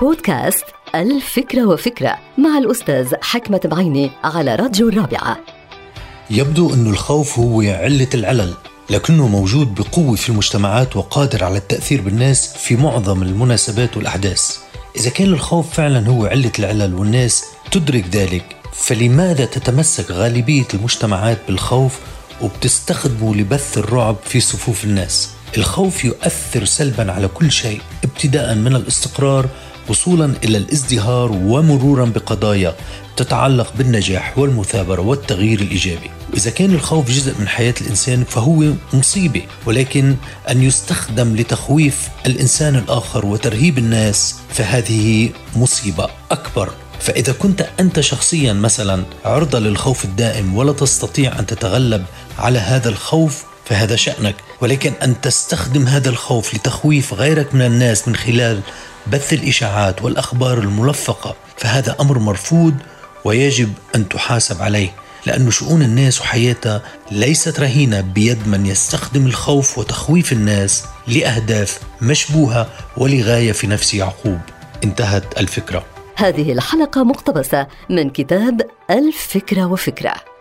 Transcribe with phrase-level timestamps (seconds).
[0.00, 5.38] بودكاست الفكرة وفكرة مع الأستاذ حكمة بعيني على راديو الرابعة.
[6.30, 8.54] يبدو أن الخوف هو علة العلل
[8.90, 14.58] لكنه موجود بقوة في المجتمعات وقادر على التأثير بالناس في معظم المناسبات والأحداث.
[14.96, 21.98] إذا كان الخوف فعلا هو علة العلل والناس تدرك ذلك فلماذا تتمسك غالبية المجتمعات بالخوف
[22.42, 27.80] وبتستخدمه لبث الرعب في صفوف الناس؟ الخوف يؤثر سلبا على كل شيء.
[28.14, 29.48] ابتداء من الاستقرار
[29.88, 32.74] وصولا إلى الازدهار ومرورا بقضايا
[33.16, 36.10] تتعلق بالنجاح والمثابرة والتغيير الإيجابي.
[36.36, 40.16] إذا كان الخوف جزء من حياة الإنسان فهو مصيبة، ولكن
[40.50, 46.70] أن يستخدم لتخويف الإنسان الآخر وترهيب الناس فهذه مصيبة أكبر
[47.00, 52.04] فإذا كنت أنت شخصيا مثلا عرضة للخوف الدائم ولا تستطيع أن تتغلب
[52.38, 54.34] على هذا الخوف فهذا شأنك.
[54.60, 58.60] ولكن أن تستخدم هذا الخوف لتخويف غيرك من الناس من خلال
[59.06, 62.74] بث الإشاعات والأخبار الملفقة فهذا أمر مرفوض
[63.24, 64.94] ويجب أن تحاسب عليه
[65.26, 73.52] لأن شؤون الناس وحياتها ليست رهينة بيد من يستخدم الخوف وتخويف الناس لأهداف مشبوهة ولغاية
[73.52, 74.38] في نفس يعقوب.
[74.84, 75.84] انتهت الفكرة.
[76.16, 80.33] هذه الحلقة مقتبسة من كتاب الفكرة وفكرة.